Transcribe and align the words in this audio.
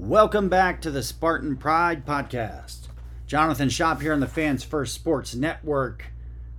Welcome 0.00 0.48
back 0.48 0.80
to 0.80 0.90
the 0.90 1.02
Spartan 1.02 1.58
Pride 1.58 2.06
Podcast. 2.06 2.88
Jonathan 3.26 3.68
Shop 3.68 4.00
here 4.00 4.14
on 4.14 4.20
the 4.20 4.26
Fans 4.26 4.64
First 4.64 4.94
Sports 4.94 5.34
Network, 5.34 6.06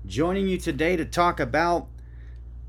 joining 0.05 0.47
you 0.47 0.59
today 0.59 0.95
to 0.95 1.05
talk 1.05 1.39
about 1.39 1.87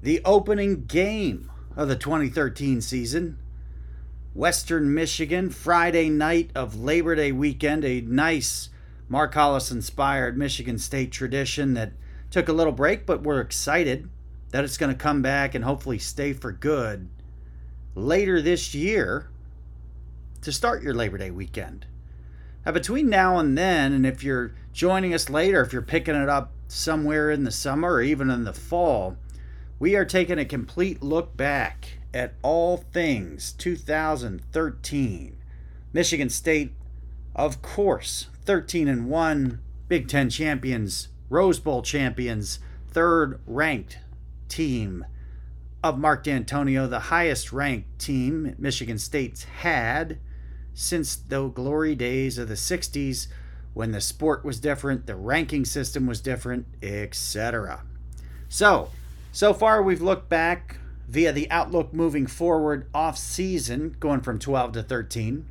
the 0.00 0.22
opening 0.24 0.86
game 0.86 1.50
of 1.76 1.88
the 1.88 1.94
2013 1.94 2.80
season. 2.80 3.38
Western 4.32 4.94
Michigan, 4.94 5.50
Friday 5.50 6.08
night 6.08 6.50
of 6.54 6.80
Labor 6.80 7.16
Day 7.16 7.32
weekend, 7.32 7.84
a 7.84 8.00
nice 8.00 8.70
Mark 9.10 9.34
Hollis 9.34 9.70
inspired 9.70 10.38
Michigan 10.38 10.78
State 10.78 11.12
tradition 11.12 11.74
that 11.74 11.92
took 12.30 12.48
a 12.48 12.54
little 12.54 12.72
break, 12.72 13.04
but 13.04 13.22
we're 13.22 13.42
excited 13.42 14.08
that 14.52 14.64
it's 14.64 14.78
going 14.78 14.90
to 14.90 14.98
come 14.98 15.20
back 15.20 15.54
and 15.54 15.64
hopefully 15.64 15.98
stay 15.98 16.32
for 16.32 16.50
good 16.50 17.10
later 17.94 18.40
this 18.40 18.74
year 18.74 19.28
to 20.42 20.52
start 20.52 20.82
your 20.82 20.94
Labor 20.94 21.18
Day 21.18 21.30
weekend. 21.30 21.86
Now, 22.66 22.72
between 22.72 23.08
now 23.08 23.38
and 23.38 23.56
then, 23.56 23.92
and 23.92 24.04
if 24.04 24.22
you're 24.22 24.54
joining 24.72 25.14
us 25.14 25.30
later, 25.30 25.62
if 25.62 25.72
you're 25.72 25.82
picking 25.82 26.14
it 26.14 26.28
up 26.28 26.52
somewhere 26.68 27.30
in 27.30 27.44
the 27.44 27.50
summer 27.50 27.94
or 27.94 28.02
even 28.02 28.30
in 28.30 28.44
the 28.44 28.52
fall, 28.52 29.16
we 29.78 29.96
are 29.96 30.04
taking 30.04 30.38
a 30.38 30.44
complete 30.44 31.02
look 31.02 31.36
back 31.36 31.98
at 32.14 32.34
all 32.42 32.76
things 32.76 33.52
2013. 33.52 35.36
Michigan 35.92 36.28
State, 36.28 36.72
of 37.34 37.62
course, 37.62 38.28
13 38.44 38.88
and 38.88 39.08
1, 39.08 39.60
Big 39.88 40.08
Ten 40.08 40.30
champions, 40.30 41.08
Rose 41.28 41.58
Bowl 41.58 41.82
champions, 41.82 42.58
third 42.88 43.40
ranked 43.46 43.98
team 44.48 45.04
of 45.82 45.98
Mark 45.98 46.24
Dantonio, 46.24 46.88
the 46.88 47.00
highest 47.00 47.52
ranked 47.52 47.98
team 47.98 48.54
Michigan 48.58 48.98
State's 48.98 49.44
had 49.44 50.18
since 50.74 51.16
the 51.16 51.48
glory 51.48 51.94
days 51.94 52.38
of 52.38 52.48
the 52.48 52.54
60s 52.54 53.28
when 53.74 53.92
the 53.92 54.00
sport 54.00 54.44
was 54.44 54.60
different, 54.60 55.06
the 55.06 55.16
ranking 55.16 55.64
system 55.64 56.06
was 56.06 56.20
different, 56.20 56.66
etc. 56.82 57.82
So, 58.48 58.90
so 59.32 59.54
far 59.54 59.82
we've 59.82 60.02
looked 60.02 60.28
back 60.28 60.76
via 61.08 61.32
the 61.32 61.50
outlook 61.50 61.92
moving 61.92 62.26
forward 62.26 62.86
off 62.94 63.16
season, 63.16 63.96
going 63.98 64.20
from 64.20 64.38
12 64.38 64.72
to 64.72 64.82
13. 64.82 65.46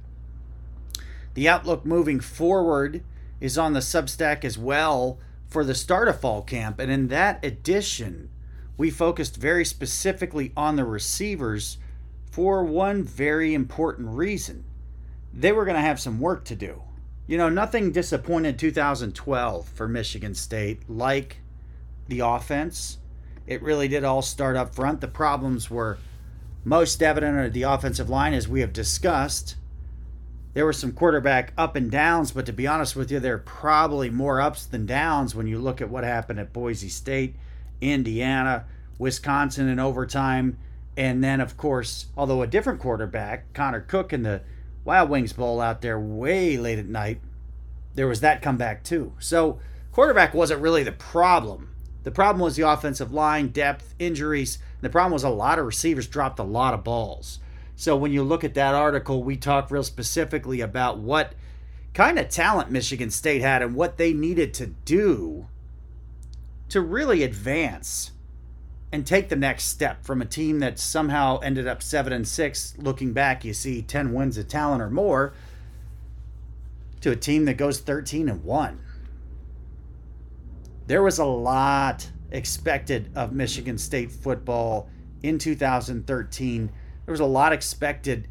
The 1.33 1.49
outlook 1.49 1.85
moving 1.85 2.19
forward 2.19 3.03
is 3.39 3.57
on 3.57 3.73
the 3.73 3.79
Substack 3.79 4.43
as 4.43 4.57
well 4.57 5.19
for 5.47 5.63
the 5.63 5.75
start 5.75 6.07
of 6.07 6.19
fall 6.19 6.41
camp. 6.41 6.79
And 6.79 6.91
in 6.91 7.07
that 7.07 7.43
edition, 7.43 8.29
we 8.77 8.89
focused 8.89 9.37
very 9.37 9.65
specifically 9.65 10.51
on 10.55 10.75
the 10.75 10.85
receivers 10.85 11.77
for 12.31 12.63
one 12.63 13.03
very 13.03 13.53
important 13.53 14.09
reason 14.09 14.63
they 15.33 15.51
were 15.51 15.65
going 15.65 15.75
to 15.75 15.81
have 15.81 15.99
some 15.99 16.19
work 16.19 16.45
to 16.45 16.55
do. 16.55 16.81
You 17.27 17.37
know, 17.37 17.49
nothing 17.49 17.91
disappointed 17.91 18.59
2012 18.59 19.67
for 19.69 19.87
Michigan 19.87 20.35
State 20.35 20.89
like 20.89 21.37
the 22.07 22.19
offense. 22.19 22.97
It 23.47 23.61
really 23.61 23.87
did 23.87 24.03
all 24.03 24.21
start 24.21 24.57
up 24.57 24.75
front. 24.75 25.01
The 25.01 25.07
problems 25.07 25.69
were 25.69 25.97
most 26.63 27.01
evident 27.01 27.37
at 27.37 27.53
the 27.53 27.63
offensive 27.63 28.09
line, 28.09 28.33
as 28.33 28.47
we 28.47 28.61
have 28.61 28.73
discussed. 28.73 29.55
There 30.53 30.65
were 30.65 30.73
some 30.73 30.91
quarterback 30.91 31.53
up 31.57 31.75
and 31.75 31.89
downs, 31.89 32.31
but 32.31 32.45
to 32.45 32.53
be 32.53 32.67
honest 32.67 32.95
with 32.95 33.09
you, 33.09 33.19
there 33.19 33.35
are 33.35 33.39
probably 33.39 34.09
more 34.09 34.41
ups 34.41 34.65
than 34.65 34.85
downs 34.85 35.33
when 35.33 35.47
you 35.47 35.57
look 35.57 35.79
at 35.79 35.89
what 35.89 36.03
happened 36.03 36.39
at 36.39 36.51
Boise 36.51 36.89
State, 36.89 37.35
Indiana, 37.79 38.65
Wisconsin 38.99 39.69
in 39.69 39.79
overtime, 39.79 40.57
and 40.97 41.23
then, 41.23 41.39
of 41.39 41.55
course, 41.55 42.07
although 42.17 42.41
a 42.41 42.47
different 42.47 42.81
quarterback, 42.81 43.53
Connor 43.53 43.79
Cook 43.79 44.11
in 44.11 44.23
the 44.23 44.41
Wild 44.83 45.09
Wings 45.09 45.33
Bowl 45.33 45.61
out 45.61 45.81
there 45.81 45.99
way 45.99 46.57
late 46.57 46.79
at 46.79 46.87
night. 46.87 47.21
There 47.93 48.07
was 48.07 48.21
that 48.21 48.41
comeback 48.41 48.83
too. 48.83 49.13
So 49.19 49.59
quarterback 49.91 50.33
wasn't 50.33 50.61
really 50.61 50.83
the 50.83 50.91
problem. 50.91 51.75
The 52.03 52.11
problem 52.11 52.41
was 52.41 52.55
the 52.55 52.67
offensive 52.67 53.13
line, 53.13 53.49
depth, 53.49 53.93
injuries. 53.99 54.57
the 54.81 54.89
problem 54.89 55.13
was 55.13 55.23
a 55.23 55.29
lot 55.29 55.59
of 55.59 55.65
receivers 55.65 56.07
dropped 56.07 56.39
a 56.39 56.43
lot 56.43 56.73
of 56.73 56.83
balls. 56.83 57.39
So 57.75 57.95
when 57.95 58.11
you 58.11 58.23
look 58.23 58.43
at 58.43 58.55
that 58.55 58.73
article, 58.73 59.23
we 59.23 59.37
talk 59.37 59.69
real 59.69 59.83
specifically 59.83 60.61
about 60.61 60.97
what 60.97 61.33
kind 61.93 62.17
of 62.17 62.29
talent 62.29 62.71
Michigan 62.71 63.11
State 63.11 63.41
had 63.41 63.61
and 63.61 63.75
what 63.75 63.97
they 63.97 64.13
needed 64.13 64.53
to 64.55 64.67
do 64.67 65.47
to 66.69 66.81
really 66.81 67.23
advance 67.23 68.11
and 68.91 69.07
take 69.07 69.29
the 69.29 69.35
next 69.35 69.65
step 69.65 70.03
from 70.03 70.21
a 70.21 70.25
team 70.25 70.59
that 70.59 70.77
somehow 70.77 71.39
ended 71.39 71.67
up 71.67 71.81
7 71.81 72.11
and 72.11 72.27
6 72.27 72.75
looking 72.77 73.13
back 73.13 73.45
you 73.45 73.53
see 73.53 73.81
10 73.81 74.13
wins 74.13 74.37
of 74.37 74.47
talent 74.47 74.81
or 74.81 74.89
more 74.89 75.33
to 76.99 77.11
a 77.11 77.15
team 77.15 77.45
that 77.45 77.55
goes 77.55 77.79
13 77.79 78.29
and 78.29 78.43
1 78.43 78.79
there 80.87 81.03
was 81.03 81.19
a 81.19 81.25
lot 81.25 82.09
expected 82.31 83.11
of 83.15 83.31
Michigan 83.31 83.77
State 83.77 84.11
football 84.11 84.89
in 85.23 85.37
2013 85.37 86.71
there 87.05 87.11
was 87.11 87.19
a 87.19 87.25
lot 87.25 87.53
expected 87.53 88.27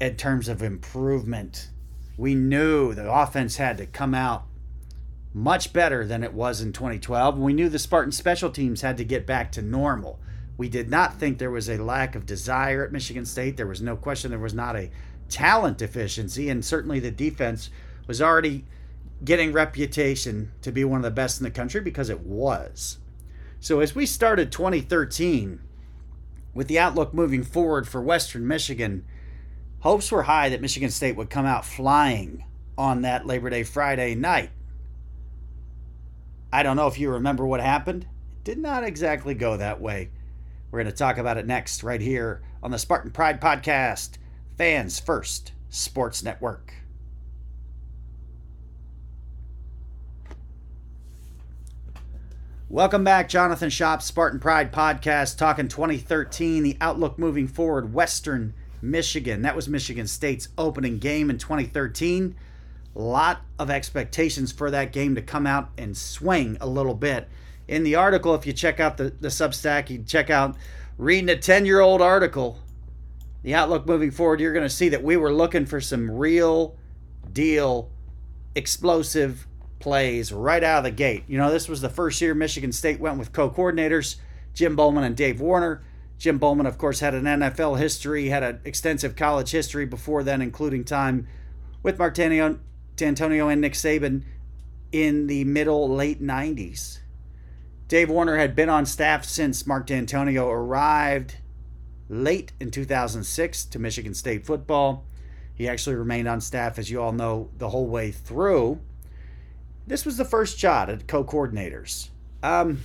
in 0.00 0.16
terms 0.16 0.48
of 0.48 0.62
improvement. 0.62 1.70
We 2.16 2.34
knew 2.34 2.94
the 2.94 3.10
offense 3.10 3.56
had 3.56 3.78
to 3.78 3.86
come 3.86 4.14
out 4.14 4.44
much 5.32 5.72
better 5.72 6.04
than 6.04 6.24
it 6.24 6.34
was 6.34 6.60
in 6.60 6.72
2012. 6.72 7.38
We 7.38 7.52
knew 7.52 7.68
the 7.68 7.78
Spartan 7.78 8.12
special 8.12 8.50
teams 8.50 8.80
had 8.80 8.96
to 8.96 9.04
get 9.04 9.26
back 9.26 9.52
to 9.52 9.62
normal. 9.62 10.18
We 10.56 10.68
did 10.68 10.90
not 10.90 11.18
think 11.18 11.38
there 11.38 11.50
was 11.50 11.68
a 11.68 11.82
lack 11.82 12.14
of 12.14 12.26
desire 12.26 12.84
at 12.84 12.92
Michigan 12.92 13.24
State. 13.24 13.56
There 13.56 13.66
was 13.66 13.80
no 13.80 13.96
question 13.96 14.30
there 14.30 14.38
was 14.38 14.54
not 14.54 14.76
a 14.76 14.90
talent 15.28 15.78
deficiency, 15.78 16.50
and 16.50 16.64
certainly 16.64 17.00
the 17.00 17.10
defense 17.10 17.70
was 18.06 18.20
already 18.20 18.64
getting 19.24 19.52
reputation 19.52 20.52
to 20.62 20.72
be 20.72 20.84
one 20.84 20.98
of 20.98 21.04
the 21.04 21.10
best 21.10 21.40
in 21.40 21.44
the 21.44 21.50
country 21.50 21.80
because 21.80 22.10
it 22.10 22.20
was. 22.20 22.98
So 23.60 23.80
as 23.80 23.94
we 23.94 24.06
started 24.06 24.50
2013 24.50 25.60
with 26.54 26.66
the 26.66 26.78
outlook 26.78 27.14
moving 27.14 27.42
forward 27.42 27.86
for 27.86 28.00
Western 28.00 28.46
Michigan, 28.48 29.04
hopes 29.80 30.10
were 30.10 30.24
high 30.24 30.48
that 30.48 30.62
Michigan 30.62 30.90
State 30.90 31.16
would 31.16 31.30
come 31.30 31.46
out 31.46 31.64
flying 31.64 32.44
on 32.76 33.02
that 33.02 33.26
Labor 33.26 33.50
Day 33.50 33.62
Friday 33.62 34.14
night. 34.14 34.50
I 36.52 36.64
don't 36.64 36.76
know 36.76 36.88
if 36.88 36.98
you 36.98 37.10
remember 37.10 37.46
what 37.46 37.60
happened. 37.60 38.02
It 38.02 38.44
did 38.44 38.58
not 38.58 38.82
exactly 38.82 39.34
go 39.34 39.56
that 39.56 39.80
way. 39.80 40.10
We're 40.70 40.82
going 40.82 40.92
to 40.92 40.98
talk 40.98 41.16
about 41.16 41.36
it 41.36 41.46
next, 41.46 41.84
right 41.84 42.00
here 42.00 42.42
on 42.62 42.72
the 42.72 42.78
Spartan 42.78 43.12
Pride 43.12 43.40
Podcast, 43.40 44.18
Fans 44.58 44.98
First 44.98 45.52
Sports 45.68 46.24
Network. 46.24 46.74
Welcome 52.68 53.04
back, 53.04 53.28
Jonathan 53.28 53.70
Shop, 53.70 54.02
Spartan 54.02 54.40
Pride 54.40 54.72
Podcast, 54.72 55.38
talking 55.38 55.68
2013, 55.68 56.62
the 56.62 56.76
outlook 56.80 57.18
moving 57.18 57.46
forward, 57.46 57.92
Western 57.92 58.54
Michigan. 58.82 59.42
That 59.42 59.56
was 59.56 59.68
Michigan 59.68 60.06
State's 60.06 60.48
opening 60.56 60.98
game 60.98 61.30
in 61.30 61.38
2013 61.38 62.34
lot 62.98 63.42
of 63.58 63.70
expectations 63.70 64.52
for 64.52 64.70
that 64.70 64.92
game 64.92 65.14
to 65.14 65.22
come 65.22 65.46
out 65.46 65.70
and 65.78 65.96
swing 65.96 66.56
a 66.60 66.66
little 66.66 66.94
bit. 66.94 67.28
In 67.68 67.84
the 67.84 67.94
article, 67.94 68.34
if 68.34 68.46
you 68.46 68.52
check 68.52 68.80
out 68.80 68.96
the, 68.96 69.10
the 69.20 69.28
Substack, 69.28 69.90
you 69.90 70.02
check 70.02 70.28
out 70.28 70.56
reading 70.98 71.28
a 71.28 71.36
10 71.36 71.66
year 71.66 71.80
old 71.80 72.02
article, 72.02 72.58
the 73.42 73.54
outlook 73.54 73.86
moving 73.86 74.10
forward, 74.10 74.40
you're 74.40 74.52
going 74.52 74.66
to 74.66 74.74
see 74.74 74.88
that 74.90 75.02
we 75.02 75.16
were 75.16 75.32
looking 75.32 75.66
for 75.66 75.80
some 75.80 76.10
real 76.10 76.76
deal 77.32 77.90
explosive 78.54 79.46
plays 79.78 80.32
right 80.32 80.62
out 80.62 80.78
of 80.78 80.84
the 80.84 80.90
gate. 80.90 81.24
You 81.26 81.38
know, 81.38 81.50
this 81.50 81.68
was 81.68 81.80
the 81.80 81.88
first 81.88 82.20
year 82.20 82.34
Michigan 82.34 82.72
State 82.72 83.00
went 83.00 83.18
with 83.18 83.32
co 83.32 83.50
coordinators, 83.50 84.16
Jim 84.52 84.76
Bollman 84.76 85.04
and 85.04 85.16
Dave 85.16 85.40
Warner. 85.40 85.82
Jim 86.18 86.38
Bollman, 86.38 86.66
of 86.66 86.76
course, 86.76 87.00
had 87.00 87.14
an 87.14 87.24
NFL 87.24 87.78
history, 87.78 88.28
had 88.28 88.42
an 88.42 88.60
extensive 88.64 89.16
college 89.16 89.52
history 89.52 89.86
before 89.86 90.22
then, 90.22 90.42
including 90.42 90.84
time 90.84 91.26
with 91.82 91.98
Martino, 91.98 92.58
Dantonio 93.00 93.50
and 93.50 93.60
Nick 93.60 93.74
Saban 93.74 94.22
in 94.92 95.26
the 95.26 95.44
middle 95.44 95.88
late 95.88 96.22
90s. 96.22 96.98
Dave 97.88 98.08
Warner 98.08 98.36
had 98.36 98.54
been 98.54 98.68
on 98.68 98.86
staff 98.86 99.24
since 99.24 99.66
Mark 99.66 99.86
Dantonio 99.86 100.48
arrived 100.48 101.36
late 102.08 102.52
in 102.60 102.70
2006 102.70 103.64
to 103.64 103.78
Michigan 103.78 104.14
State 104.14 104.46
football. 104.46 105.04
He 105.54 105.68
actually 105.68 105.96
remained 105.96 106.28
on 106.28 106.40
staff, 106.40 106.78
as 106.78 106.90
you 106.90 107.02
all 107.02 107.12
know, 107.12 107.50
the 107.58 107.70
whole 107.70 107.86
way 107.86 108.10
through. 108.10 108.80
This 109.86 110.04
was 110.04 110.16
the 110.16 110.24
first 110.24 110.58
shot 110.58 110.88
at 110.88 111.06
co 111.06 111.24
coordinators. 111.24 112.10
Um, 112.42 112.82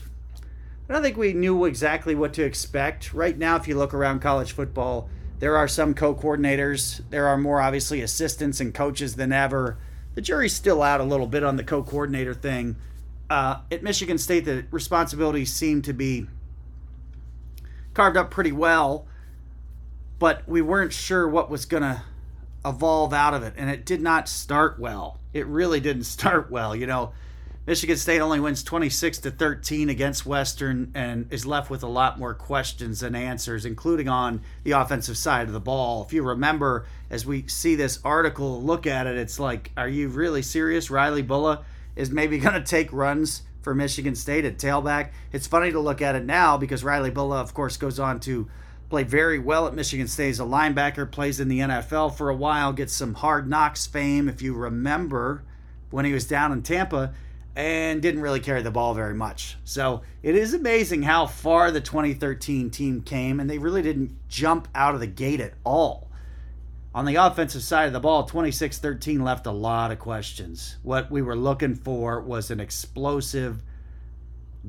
I 0.90 0.94
don't 0.94 1.02
think 1.02 1.18
we 1.18 1.34
knew 1.34 1.66
exactly 1.66 2.16
what 2.16 2.34
to 2.34 2.44
expect. 2.44 3.14
Right 3.14 3.38
now, 3.38 3.56
if 3.56 3.68
you 3.68 3.78
look 3.78 3.94
around 3.94 4.20
college 4.22 4.52
football, 4.52 5.10
there 5.40 5.56
are 5.56 5.68
some 5.68 5.94
co 5.94 6.14
coordinators. 6.16 7.02
There 7.10 7.28
are 7.28 7.38
more, 7.38 7.62
obviously, 7.62 8.02
assistants 8.02 8.60
and 8.60 8.74
coaches 8.74 9.16
than 9.16 9.32
ever 9.32 9.78
the 10.16 10.22
jury's 10.22 10.54
still 10.54 10.82
out 10.82 11.02
a 11.02 11.04
little 11.04 11.28
bit 11.28 11.44
on 11.44 11.58
the 11.58 11.64
co-coordinator 11.64 12.34
thing. 12.34 12.78
Uh, 13.30 13.60
at 13.72 13.84
Michigan 13.84 14.18
State, 14.18 14.46
the 14.46 14.66
responsibilities 14.72 15.54
seem 15.54 15.82
to 15.84 15.94
be 15.94 16.28
carved 17.94 18.18
up 18.18 18.32
pretty 18.32 18.52
well, 18.52 19.08
but 20.20 20.48
we 20.48 20.62
weren't 20.62 20.94
sure 20.94 21.28
what 21.28 21.50
was 21.50 21.66
going 21.66 21.84
to 21.84 22.02
evolve 22.66 23.14
out 23.14 23.34
of 23.34 23.44
it, 23.44 23.54
and 23.58 23.70
it 23.70 23.86
did 23.86 24.02
not 24.02 24.30
start 24.30 24.80
well. 24.80 25.20
It 25.34 25.46
really 25.48 25.80
didn't 25.80 26.04
start 26.06 26.50
well. 26.50 26.76
You 26.76 26.88
know, 26.88 27.14
Michigan 27.68 27.98
State 27.98 28.20
only 28.20 28.40
wins 28.40 28.62
26 28.62 29.18
to 29.20 29.32
13 29.32 29.90
against 29.90 30.24
Western 30.24 30.92
and 30.94 31.26
is 31.32 31.48
left 31.48 31.72
with 31.72 31.82
a 31.82 31.88
lot 31.88 32.20
more 32.20 32.36
questions 32.36 33.00
than 33.00 33.16
answers, 33.16 33.66
including 33.66 34.08
on 34.08 34.42
the 34.64 34.72
offensive 34.72 35.18
side 35.18 35.48
of 35.48 35.54
the 35.54 35.60
ball. 35.60 36.04
If 36.04 36.14
you 36.14 36.22
remember, 36.22 36.86
as 37.10 37.26
we 37.26 37.48
see 37.48 37.74
this 37.74 38.00
article, 38.06 38.62
look 38.62 38.86
at 38.86 39.08
it, 39.08 39.18
it's 39.18 39.40
like, 39.40 39.72
are 39.76 39.90
you 39.90 40.10
really 40.10 40.44
serious? 40.44 40.92
Riley 40.92 41.24
Bullough 41.24 41.64
is 41.96 42.12
maybe 42.12 42.38
going 42.40 42.54
to 42.54 42.62
take 42.62 42.94
runs 42.94 43.42
for 43.64 43.74
Michigan 43.74 44.14
State 44.14 44.46
at 44.46 44.60
tailback. 44.60 45.10
It's 45.32 45.48
funny 45.48 45.72
to 45.72 45.80
look 45.80 46.04
at 46.04 46.16
it 46.16 46.24
now 46.24 46.58
because 46.58 46.84
Riley 46.84 47.10
Bullough, 47.10 47.42
of 47.42 47.56
course, 47.56 47.78
goes 47.78 48.00
on 48.00 48.20
to 48.22 48.48
play 48.92 49.02
very 49.02 49.40
well 49.40 49.66
at 49.66 49.74
Michigan 49.74 50.08
State 50.08 50.30
as 50.30 50.40
a 50.40 50.44
linebacker, 50.44 51.12
plays 51.12 51.40
in 51.40 51.48
the 51.48 51.62
NFL 51.62 52.16
for 52.16 52.30
a 52.30 52.36
while, 52.36 52.74
gets 52.74 52.94
some 52.94 53.16
hard 53.16 53.50
knocks 53.50 53.88
fame, 53.88 54.30
if 54.30 54.44
you 54.44 54.54
remember, 54.54 55.42
when 55.90 56.06
he 56.06 56.14
was 56.14 56.28
down 56.28 56.52
in 56.52 56.62
Tampa, 56.62 57.12
and 57.56 58.02
didn't 58.02 58.22
really 58.22 58.42
carry 58.42 58.62
the 58.62 58.72
ball 58.72 58.94
very 58.94 59.14
much. 59.14 59.58
So 59.64 60.02
it 60.22 60.36
is 60.36 60.54
amazing 60.54 61.04
how 61.04 61.26
far 61.26 61.72
the 61.72 61.82
2013 61.82 62.70
team 62.70 63.02
came, 63.02 63.40
and 63.40 63.50
they 63.50 63.58
really 63.58 63.82
didn't 63.82 64.28
jump 64.28 64.68
out 64.76 64.94
of 64.94 65.00
the 65.00 65.08
gate 65.08 65.40
at 65.40 65.54
all. 65.64 66.10
On 66.94 67.06
the 67.06 67.16
offensive 67.16 67.62
side 67.62 67.88
of 67.88 67.94
the 67.94 68.00
ball, 68.00 68.24
26 68.24 68.78
13 68.78 69.24
left 69.24 69.46
a 69.46 69.52
lot 69.52 69.92
of 69.92 70.00
questions. 70.00 70.78
What 70.82 71.12
we 71.12 71.22
were 71.22 71.36
looking 71.36 71.76
for 71.76 72.22
was 72.22 72.52
an 72.52 72.60
explosive 72.60 73.62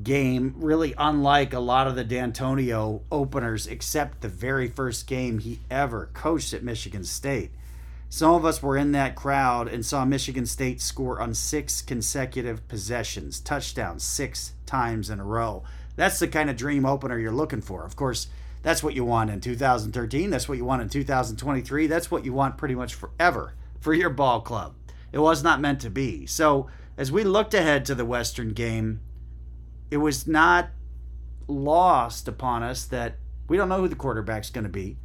game, 0.03 0.53
really 0.57 0.93
unlike 0.97 1.53
a 1.53 1.59
lot 1.59 1.87
of 1.87 1.95
the 1.95 2.05
Dantonio 2.05 3.01
openers, 3.11 3.67
except 3.67 4.21
the 4.21 4.29
very 4.29 4.67
first 4.67 5.07
game 5.07 5.39
he 5.39 5.59
ever 5.71 6.09
coached 6.13 6.53
at 6.53 6.63
Michigan 6.63 7.03
State. 7.03 7.51
Some 8.09 8.33
of 8.33 8.45
us 8.45 8.63
were 8.63 8.77
in 8.77 8.93
that 8.93 9.15
crowd 9.15 9.67
and 9.67 9.85
saw 9.85 10.05
Michigan 10.05 10.45
State 10.45 10.81
score 10.81 11.19
on 11.19 11.33
six 11.33 11.81
consecutive 11.81 12.67
possessions, 12.67 13.39
touchdowns 13.39 14.03
six 14.03 14.53
times 14.65 15.09
in 15.09 15.19
a 15.19 15.25
row. 15.25 15.63
That's 15.97 16.19
the 16.19 16.27
kind 16.27 16.49
of 16.49 16.55
dream 16.55 16.85
opener 16.85 17.19
you're 17.19 17.31
looking 17.31 17.61
for. 17.61 17.83
Of 17.83 17.95
course, 17.95 18.27
that's 18.63 18.81
what 18.81 18.93
you 18.93 19.03
want 19.03 19.29
in 19.29 19.41
2013. 19.41 20.29
That's 20.29 20.47
what 20.47 20.57
you 20.57 20.65
want 20.65 20.81
in 20.81 20.89
2023. 20.89 21.87
That's 21.87 22.09
what 22.09 22.23
you 22.23 22.33
want 22.33 22.57
pretty 22.57 22.75
much 22.75 22.95
forever 22.95 23.55
for 23.79 23.93
your 23.93 24.09
ball 24.09 24.41
club. 24.41 24.75
It 25.11 25.19
was 25.19 25.43
not 25.43 25.61
meant 25.61 25.81
to 25.81 25.89
be. 25.89 26.25
So, 26.25 26.67
as 26.97 27.11
we 27.11 27.23
looked 27.23 27.53
ahead 27.53 27.85
to 27.85 27.95
the 27.95 28.05
Western 28.05 28.53
game, 28.53 29.01
it 29.91 29.97
was 29.97 30.27
not 30.27 30.69
lost 31.47 32.27
upon 32.27 32.63
us 32.63 32.85
that 32.85 33.15
we 33.47 33.57
don't 33.57 33.69
know 33.69 33.81
who 33.81 33.87
the 33.87 33.95
quarterback's 33.95 34.49
going 34.49 34.63
to 34.63 34.69
be. 34.69 34.97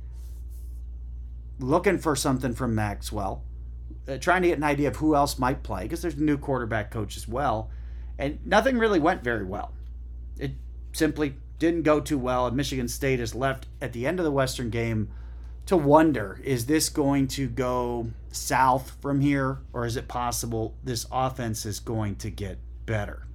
Looking 1.63 1.99
for 1.99 2.17
something 2.17 2.55
from 2.55 2.75
Maxwell, 2.75 3.45
uh, 4.09 4.19
trying 4.19 4.43
to 4.43 4.49
get 4.49 4.59
an 4.59 4.65
idea 4.65 4.89
of 4.89 4.97
who 4.97 5.15
else 5.15 5.39
might 5.39 5.63
play 5.63 5.85
because 5.85 6.03
there's 6.03 6.17
a 6.17 6.23
new 6.23 6.37
quarterback 6.37 6.91
coach 6.91 7.17
as 7.17 7.29
well. 7.29 7.71
And 8.19 8.45
nothing 8.45 8.79
really 8.79 8.99
went 8.99 9.23
very 9.23 9.45
well. 9.45 9.73
It 10.39 10.53
simply 10.93 11.37
didn't 11.59 11.83
go 11.83 12.01
too 12.01 12.19
well, 12.19 12.49
and 12.49 12.57
Michigan 12.57 12.89
State 12.89 13.21
is 13.21 13.35
left 13.35 13.67
at 13.81 13.93
the 13.93 14.07
end 14.07 14.19
of 14.19 14.25
the 14.25 14.33
Western 14.33 14.71
game 14.71 15.09
to 15.67 15.77
wonder 15.77 16.41
is 16.43 16.67
this 16.67 16.89
going 16.89 17.29
to 17.29 17.49
go 17.49 18.11
south 18.33 18.97
from 19.01 19.21
here, 19.21 19.59
or 19.73 19.87
is 19.87 19.97
it 19.97 20.09
possible 20.09 20.75
this 20.83 21.07
offense 21.13 21.65
is 21.65 21.79
going 21.79 22.17
to 22.17 22.31
get 22.31 22.59
better? 22.87 23.27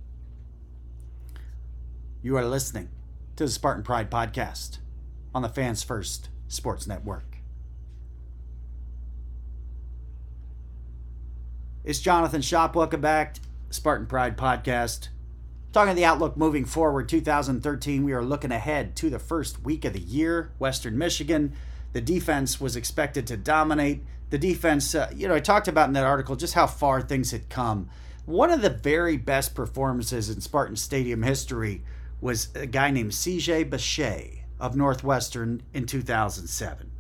You 2.22 2.36
are 2.36 2.46
listening 2.46 2.90
to 3.38 3.46
the 3.46 3.50
Spartan 3.50 3.84
Pride 3.84 4.12
podcast 4.12 4.80
on 5.34 5.42
the 5.42 5.50
Fans 5.50 5.84
First 5.84 6.30
Sports 6.50 6.88
Network. 6.88 7.37
It's 11.88 12.00
Jonathan 12.00 12.42
Shop. 12.42 12.76
Welcome 12.76 13.00
back, 13.00 13.38
Spartan 13.70 14.08
Pride 14.08 14.36
podcast. 14.36 15.08
Talking 15.72 15.96
the 15.96 16.04
outlook 16.04 16.36
moving 16.36 16.66
forward, 16.66 17.08
2013, 17.08 18.04
we 18.04 18.12
are 18.12 18.26
looking 18.26 18.52
ahead 18.52 18.94
to 18.98 19.10
the 19.10 19.20
first 19.20 19.64
week 19.64 19.86
of 19.86 19.94
the 19.94 20.02
year. 20.02 20.52
Western 20.60 20.98
Michigan, 20.98 21.54
the 21.94 22.02
defense 22.02 22.60
was 22.60 22.76
expected 22.76 23.26
to 23.28 23.38
dominate. 23.38 24.04
The 24.32 24.38
defense, 24.38 24.94
uh, 24.96 25.10
you 25.16 25.30
know, 25.30 25.36
I 25.36 25.40
talked 25.40 25.70
about 25.70 25.88
in 25.88 25.94
that 25.94 26.04
article 26.04 26.36
just 26.36 26.56
how 26.56 26.68
far 26.68 27.02
things 27.02 27.32
had 27.32 27.48
come. 27.48 27.90
One 28.26 28.52
of 28.52 28.62
the 28.62 28.70
very 28.70 29.16
best 29.16 29.56
performances 29.56 30.30
in 30.30 30.42
Spartan 30.42 30.76
Stadium 30.76 31.24
history 31.24 31.84
was 32.20 32.54
a 32.54 32.66
guy 32.66 32.92
named 32.92 33.12
CJ 33.12 33.70
Bacher 33.70 34.40
of 34.60 34.76
Northwestern 34.76 35.64
in 35.74 35.86
2007. 35.86 36.92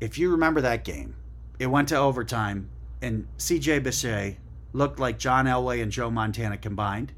If 0.00 0.16
you 0.16 0.30
remember 0.30 0.62
that 0.62 0.84
game, 0.84 1.16
it 1.58 1.66
went 1.66 1.88
to 1.88 1.98
overtime, 1.98 2.70
and 3.00 3.26
CJ 3.38 3.82
Bacher 3.82 4.36
looked 4.72 4.98
like 4.98 5.18
John 5.18 5.46
Elway 5.46 5.82
and 5.82 5.92
Joe 5.92 6.10
Montana 6.10 6.56
combined. 6.56 7.12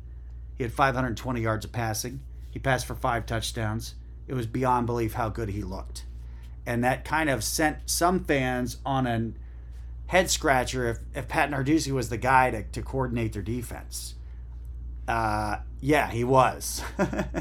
He 0.56 0.64
had 0.64 0.72
520 0.72 1.40
yards 1.40 1.64
of 1.64 1.72
passing. 1.72 2.20
He 2.50 2.58
passed 2.58 2.86
for 2.86 2.94
five 2.94 3.26
touchdowns. 3.26 3.94
It 4.28 4.34
was 4.34 4.46
beyond 4.46 4.86
belief 4.86 5.14
how 5.14 5.28
good 5.28 5.48
he 5.48 5.62
looked. 5.62 6.04
And 6.66 6.84
that 6.84 7.04
kind 7.04 7.30
of 7.30 7.42
sent 7.42 7.78
some 7.86 8.24
fans 8.24 8.76
on 8.84 9.06
a 9.06 9.32
head 10.06 10.30
scratcher 10.30 10.88
if, 10.88 10.98
if 11.14 11.28
Pat 11.28 11.50
Narduzzi 11.50 11.92
was 11.92 12.08
the 12.10 12.16
guy 12.16 12.50
to, 12.50 12.62
to 12.62 12.82
coordinate 12.82 13.32
their 13.32 13.42
defense. 13.42 14.14
Uh, 15.08 15.56
yeah, 15.80 16.10
he 16.10 16.22
was. 16.22 16.82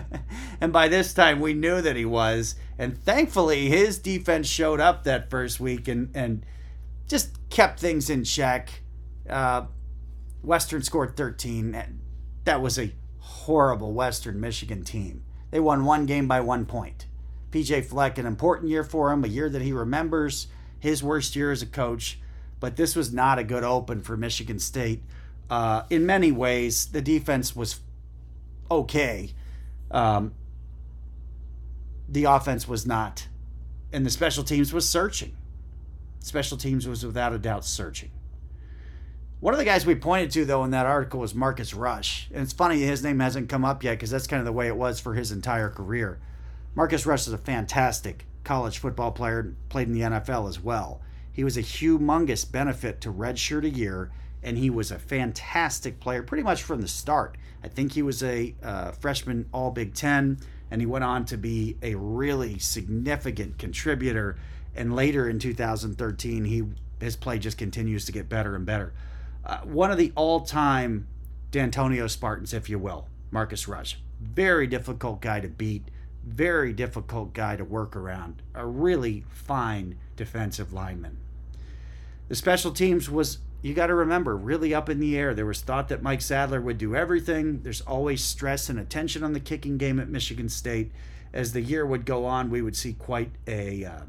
and 0.62 0.71
by 0.71 0.88
this 0.88 1.13
time, 1.13 1.39
we 1.39 1.53
knew 1.53 1.81
that 1.81 1.95
he 1.95 2.06
was. 2.06 2.56
And 2.77 2.97
thankfully, 2.97 3.68
his 3.69 4.00
defense 4.00 4.47
showed 4.47 4.80
up 4.80 5.03
that 5.03 5.30
first 5.30 5.59
week 5.59 5.88
and, 5.88 6.09
and 6.15 6.45
just 7.09 7.38
kept 7.50 7.79
things 7.79 8.09
in 8.09 8.23
check. 8.23 8.69
Uh, 9.27 9.65
Western 10.41 10.83
scored 10.83 11.17
13. 11.17 11.75
That 12.45 12.61
was 12.61 12.79
a 12.79 12.94
horrible 13.17 13.91
Western 13.91 14.39
Michigan 14.39 14.83
team. 14.83 15.23
They 15.51 15.59
won 15.59 15.83
one 15.83 16.06
game 16.06 16.27
by 16.27 16.39
one 16.39 16.65
point. 16.65 17.07
PJ 17.51 17.85
Fleck, 17.85 18.17
an 18.17 18.27
important 18.27 18.69
year 18.69 18.83
for 18.83 19.11
him, 19.11 19.23
a 19.23 19.27
year 19.27 19.50
that 19.50 19.61
he 19.61 19.73
remembers, 19.73 20.47
his 20.79 21.03
worst 21.03 21.35
year 21.35 21.51
as 21.51 21.61
a 21.63 21.65
coach. 21.65 22.19
But 22.59 22.75
this 22.75 22.95
was 22.95 23.12
not 23.12 23.39
a 23.39 23.44
good 23.44 23.63
open 23.63 24.01
for 24.01 24.15
Michigan 24.15 24.59
State. 24.59 25.01
Uh, 25.50 25.83
in 25.89 26.05
many 26.05 26.31
ways, 26.31 26.88
the 26.88 27.01
defense 27.01 27.55
was 27.55 27.79
okay. 28.69 29.31
Um, 29.89 30.33
the 32.07 32.25
offense 32.25 32.67
was 32.67 32.85
not. 32.85 33.27
And 33.91 34.05
the 34.05 34.12
special 34.12 34.44
teams 34.44 34.71
was 34.71 34.88
searching. 34.88 35.35
Special 36.19 36.57
teams 36.57 36.88
was 36.88 37.06
without 37.06 37.33
a 37.33 37.39
doubt 37.39 37.66
searching. 37.66 38.12
One 39.39 39.53
of 39.53 39.58
the 39.58 39.65
guys 39.65 39.86
we 39.86 39.96
pointed 39.96 40.32
to, 40.32 40.43
though, 40.43 40.65
in 40.65 40.72
that 40.72 40.86
article 40.86 41.22
was 41.22 41.34
Marcus 41.34 41.74
Rush. 41.74 42.27
And 42.34 42.43
it's 42.43 42.51
funny 42.51 42.82
his 42.82 43.03
name 43.03 43.20
hasn't 43.20 43.48
come 43.48 43.63
up 43.63 43.84
yet 43.84 43.93
because 43.93 44.12
that's 44.12 44.27
kind 44.27 44.41
of 44.41 44.46
the 44.46 44.51
way 44.51 44.67
it 44.67 44.75
was 44.75 45.00
for 45.00 45.13
his 45.13 45.32
entire 45.32 45.70
career. 45.70 46.20
Marcus 46.75 47.05
Rush 47.05 47.25
is 47.25 47.34
a 47.34 47.38
fantastic 47.38 48.25
college 48.43 48.79
football 48.79 49.12
player, 49.12 49.55
played 49.70 49.88
in 49.88 49.93
the 49.93 50.01
NFL 50.01 50.50
as 50.50 50.60
well. 50.60 51.01
He 51.32 51.46
was 51.46 51.55
a 51.55 51.62
humongous 51.62 52.50
benefit 52.50 53.00
to 53.01 53.13
redshirt 53.13 53.63
a 53.63 53.70
year, 53.70 54.12
and 54.43 54.58
he 54.58 54.70
was 54.70 54.91
a 54.91 55.00
fantastic 55.00 56.00
player 56.00 56.22
pretty 56.22 56.43
much 56.43 56.63
from 56.63 56.82
the 56.82 56.88
start. 56.88 57.38
I 57.63 57.70
think 57.70 57.93
he 57.93 58.01
was 58.01 58.22
a 58.24 58.55
uh, 58.62 58.91
freshman 58.91 59.48
All 59.53 59.72
Big 59.72 59.93
Ten, 59.93 60.39
and 60.72 60.82
he 60.82 60.86
went 60.86 61.03
on 61.03 61.25
to 61.25 61.38
be 61.38 61.77
a 61.82 61.96
really 61.96 62.60
significant 62.60 63.58
contributor. 63.58 64.38
And 64.79 64.95
later 64.95 65.29
in 65.29 65.38
2013, 65.38 66.45
he 66.45 66.63
his 67.00 67.15
play 67.15 67.38
just 67.38 67.57
continues 67.57 68.05
to 68.05 68.12
get 68.12 68.27
better 68.27 68.55
and 68.55 68.65
better 68.65 68.93
uh, 69.45 69.59
one 69.59 69.91
of 69.91 69.98
the 69.98 70.12
all-time 70.15 71.07
Dantonio 71.51 72.09
Spartans, 72.09 72.53
if 72.53 72.69
you 72.69 72.77
will, 72.77 73.07
Marcus 73.31 73.67
Rush. 73.67 74.00
Very 74.21 74.67
difficult 74.67 75.21
guy 75.21 75.39
to 75.39 75.48
beat. 75.48 75.86
Very 76.24 76.74
difficult 76.74 77.33
guy 77.33 77.55
to 77.55 77.63
work 77.63 77.95
around. 77.95 78.41
A 78.53 78.65
really 78.65 79.24
fine 79.29 79.98
defensive 80.15 80.74
lineman. 80.74 81.17
The 82.27 82.36
special 82.36 82.71
teams 82.71 83.09
was, 83.09 83.39
you 83.62 83.74
got 83.74 83.88
to 83.88 83.95
remember, 83.95 84.38
really 84.38 84.74
up 84.74 84.89
in 84.89 85.00
the 85.00 85.17
air. 85.17 85.33
There 85.33 85.45
was 85.45 85.62
thought 85.62 85.88
that 85.89 86.03
Mike 86.03 86.21
Sadler 86.21 86.62
would 86.62 86.77
do 86.77 86.95
everything. 86.95 87.62
There's 87.63 87.81
always 87.81 88.24
stress 88.24 88.69
and 88.69 88.77
attention 88.77 89.24
on 89.24 89.33
the 89.33 89.39
kicking 89.39 89.77
game 89.77 90.00
at 90.00 90.09
Michigan 90.09 90.50
State. 90.50 90.91
As 91.33 91.53
the 91.53 91.62
year 91.62 91.86
would 91.86 92.05
go 92.05 92.25
on, 92.25 92.51
we 92.51 92.62
would 92.62 92.75
see 92.75 92.93
quite 92.93 93.31
a, 93.48 93.86
uh, 93.86 94.01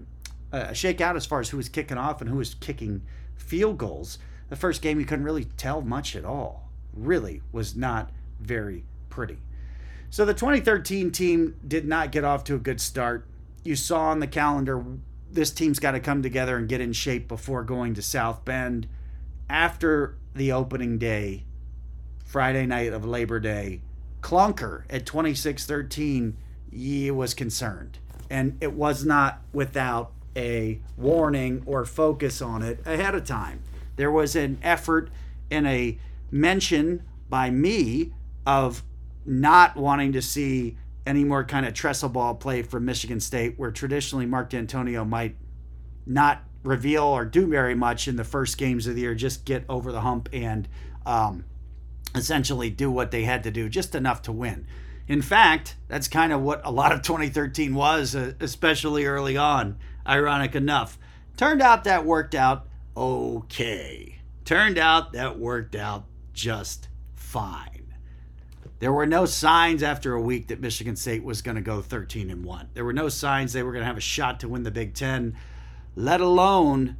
Uh, 0.52 0.66
a 0.68 0.72
shakeout 0.72 1.16
as 1.16 1.26
far 1.26 1.40
as 1.40 1.50
who 1.50 1.56
was 1.56 1.68
kicking 1.68 1.98
off 1.98 2.20
and 2.20 2.28
who 2.28 2.36
was 2.36 2.54
kicking 2.54 3.02
field 3.36 3.78
goals 3.78 4.18
the 4.50 4.56
first 4.56 4.82
game 4.82 4.98
you 4.98 5.06
couldn't 5.06 5.24
really 5.24 5.44
tell 5.44 5.80
much 5.80 6.14
at 6.14 6.24
all. 6.24 6.68
Really 6.92 7.40
was 7.52 7.76
not 7.76 8.10
very 8.40 8.84
pretty. 9.08 9.38
So 10.10 10.24
the 10.24 10.34
2013 10.34 11.12
team 11.12 11.54
did 11.66 11.86
not 11.86 12.12
get 12.12 12.24
off 12.24 12.44
to 12.44 12.56
a 12.56 12.58
good 12.58 12.80
start. 12.80 13.26
You 13.62 13.76
saw 13.76 14.08
on 14.08 14.18
the 14.18 14.26
calendar 14.26 14.84
this 15.30 15.52
team's 15.52 15.78
got 15.78 15.92
to 15.92 16.00
come 16.00 16.22
together 16.22 16.56
and 16.56 16.68
get 16.68 16.80
in 16.80 16.92
shape 16.92 17.28
before 17.28 17.62
going 17.62 17.94
to 17.94 18.02
South 18.02 18.44
Bend. 18.44 18.88
After 19.48 20.16
the 20.34 20.50
opening 20.50 20.98
day, 20.98 21.44
Friday 22.24 22.66
night 22.66 22.92
of 22.92 23.04
Labor 23.04 23.38
Day, 23.38 23.82
Clunker 24.20 24.82
at 24.90 25.06
26 25.06 25.64
13 25.64 26.36
was 27.12 27.34
concerned. 27.34 27.98
And 28.28 28.58
it 28.60 28.72
was 28.72 29.04
not 29.04 29.42
without 29.52 30.10
a 30.36 30.80
warning 30.96 31.62
or 31.66 31.84
focus 31.84 32.40
on 32.40 32.62
it 32.62 32.80
ahead 32.86 33.14
of 33.14 33.24
time. 33.24 33.62
There 33.96 34.10
was 34.10 34.36
an 34.36 34.58
effort 34.62 35.10
and 35.50 35.66
a 35.66 35.98
mention 36.30 37.02
by 37.28 37.50
me 37.50 38.12
of 38.46 38.82
not 39.24 39.76
wanting 39.76 40.12
to 40.12 40.22
see 40.22 40.76
any 41.06 41.24
more 41.24 41.44
kind 41.44 41.66
of 41.66 41.74
Tressel 41.74 42.08
ball 42.08 42.34
play 42.34 42.62
from 42.62 42.84
Michigan 42.84 43.20
State, 43.20 43.58
where 43.58 43.70
traditionally 43.70 44.26
Mark 44.26 44.50
Dantonio 44.50 45.06
might 45.06 45.36
not 46.06 46.42
reveal 46.62 47.04
or 47.04 47.24
do 47.24 47.46
very 47.46 47.74
much 47.74 48.06
in 48.06 48.16
the 48.16 48.24
first 48.24 48.58
games 48.58 48.86
of 48.86 48.94
the 48.94 49.02
year, 49.02 49.14
just 49.14 49.44
get 49.44 49.64
over 49.68 49.92
the 49.92 50.00
hump 50.02 50.28
and 50.32 50.68
um, 51.06 51.44
essentially 52.14 52.70
do 52.70 52.90
what 52.90 53.10
they 53.10 53.24
had 53.24 53.42
to 53.44 53.50
do, 53.50 53.68
just 53.68 53.94
enough 53.94 54.22
to 54.22 54.32
win. 54.32 54.66
In 55.08 55.22
fact, 55.22 55.76
that's 55.88 56.06
kind 56.06 56.32
of 56.32 56.40
what 56.40 56.60
a 56.64 56.70
lot 56.70 56.92
of 56.92 57.02
2013 57.02 57.74
was, 57.74 58.14
uh, 58.14 58.34
especially 58.40 59.06
early 59.06 59.36
on, 59.36 59.78
ironic 60.10 60.54
enough. 60.54 60.98
Turned 61.36 61.62
out 61.62 61.84
that 61.84 62.04
worked 62.04 62.34
out 62.34 62.66
okay. 62.96 64.18
Turned 64.44 64.76
out 64.76 65.12
that 65.12 65.38
worked 65.38 65.74
out 65.74 66.04
just 66.32 66.88
fine. 67.14 67.94
There 68.80 68.92
were 68.92 69.06
no 69.06 69.26
signs 69.26 69.82
after 69.82 70.14
a 70.14 70.20
week 70.20 70.48
that 70.48 70.60
Michigan 70.60 70.96
State 70.96 71.22
was 71.22 71.42
going 71.42 71.54
to 71.56 71.62
go 71.62 71.82
13 71.82 72.30
and 72.30 72.44
1. 72.44 72.70
There 72.74 72.84
were 72.84 72.92
no 72.92 73.08
signs 73.08 73.52
they 73.52 73.62
were 73.62 73.72
going 73.72 73.82
to 73.82 73.86
have 73.86 73.98
a 73.98 74.00
shot 74.00 74.40
to 74.40 74.48
win 74.48 74.62
the 74.62 74.70
Big 74.70 74.94
10, 74.94 75.36
let 75.94 76.20
alone 76.20 76.96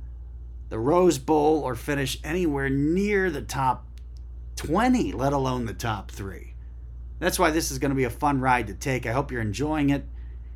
the 0.68 0.78
Rose 0.78 1.18
Bowl 1.18 1.62
or 1.62 1.74
finish 1.74 2.18
anywhere 2.22 2.68
near 2.68 3.30
the 3.30 3.42
top 3.42 3.86
20, 4.56 5.12
let 5.12 5.32
alone 5.32 5.64
the 5.64 5.74
top 5.74 6.10
3. 6.10 6.54
That's 7.18 7.38
why 7.38 7.50
this 7.50 7.70
is 7.70 7.78
going 7.78 7.90
to 7.90 7.96
be 7.96 8.04
a 8.04 8.10
fun 8.10 8.40
ride 8.40 8.66
to 8.66 8.74
take. 8.74 9.06
I 9.06 9.12
hope 9.12 9.32
you're 9.32 9.40
enjoying 9.40 9.90
it. 9.90 10.04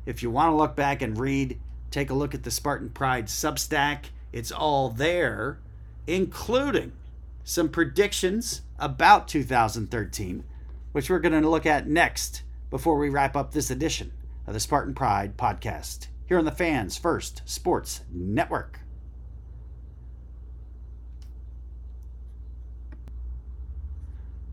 If 0.05 0.21
you 0.21 0.29
want 0.29 0.51
to 0.51 0.55
look 0.55 0.75
back 0.75 1.01
and 1.01 1.17
read, 1.19 1.59
take 1.95 2.09
a 2.09 2.13
look 2.13 2.35
at 2.35 2.43
the 2.43 2.51
Spartan 2.51 2.89
Pride 2.89 3.27
Substack. 3.27 4.05
It's 4.31 4.51
all 4.51 4.89
there, 4.89 5.59
including 6.05 6.91
some 7.43 7.69
predictions 7.69 8.61
about 8.77 9.27
2013 9.27 10.43
which 10.95 11.09
we're 11.09 11.19
going 11.19 11.41
to 11.41 11.49
look 11.49 11.65
at 11.65 11.89
next 11.89 12.43
before 12.69 12.97
we 12.97 13.09
wrap 13.09 13.35
up 13.35 13.51
this 13.51 13.69
edition 13.69 14.13
of 14.47 14.53
the 14.53 14.61
Spartan 14.61 14.93
Pride 14.93 15.35
podcast 15.35 16.07
here 16.25 16.37
on 16.39 16.45
the 16.45 16.51
Fans 16.51 16.97
First 16.97 17.41
Sports 17.43 17.99
Network. 18.13 18.79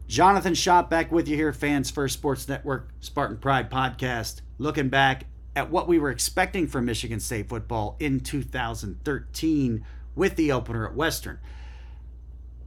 Jonathan 0.09 0.55
Shop 0.55 0.91
back 0.91 1.13
with 1.13 1.29
you 1.29 1.37
here, 1.37 1.53
Fans 1.53 1.93
First 1.93 2.15
Sports 2.15 2.49
Network, 2.49 2.89
Spartan 2.99 3.37
Pride 3.37 3.71
podcast, 3.71 4.41
looking 4.59 4.89
back 4.89 5.27
at 5.55 5.71
what 5.71 5.89
we 5.89 5.99
were 5.99 6.11
expecting 6.11 6.67
from 6.67 6.85
Michigan 6.85 7.21
State 7.21 7.49
football 7.49 7.97
in 7.99 8.21
2013 8.21 9.85
with 10.15 10.37
the 10.37 10.53
opener 10.53 10.87
at 10.87 10.95
Western. 10.95 11.39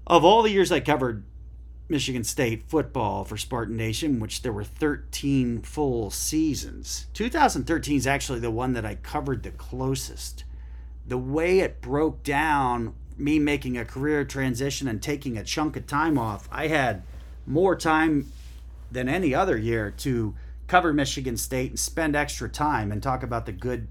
Of 0.08 0.24
all 0.24 0.44
the 0.44 0.52
years 0.52 0.72
I 0.72 0.80
covered 0.80 1.24
Michigan 1.88 2.24
State 2.24 2.64
football 2.68 3.24
for 3.24 3.38
Spartan 3.38 3.78
Nation, 3.78 4.20
which 4.20 4.42
there 4.42 4.54
were 4.54 4.64
13 4.64 5.62
full 5.62 6.10
seasons. 6.10 7.08
2013 7.14 7.98
is 7.98 8.08
actually 8.08 8.40
the 8.40 8.52
one 8.52 8.74
that 8.74 8.86
I 8.86 8.96
covered 8.96 9.44
the 9.44 9.52
closest. 9.52 10.44
The 11.08 11.18
way 11.18 11.60
it 11.60 11.82
broke 11.82 12.24
down, 12.24 12.96
me 13.18 13.38
making 13.38 13.78
a 13.78 13.86
career 13.86 14.26
transition 14.26 14.88
and 14.88 15.02
taking 15.02 15.38
a 15.38 15.44
chunk 15.44 15.76
of 15.76 15.86
time 15.86 16.18
off, 16.18 16.50
I 16.52 16.68
had 16.68 17.04
more 17.46 17.76
time 17.76 18.32
than 18.92 19.08
any 19.08 19.36
other 19.36 19.58
year 19.58 19.92
to 19.92 20.36
cover 20.68 20.94
Michigan 20.94 21.38
State 21.38 21.72
and 21.72 21.80
spend 21.80 22.16
extra 22.16 22.50
time 22.50 22.92
and 22.92 23.02
talk 23.02 23.24
about 23.24 23.46
the 23.46 23.52
good 23.52 23.88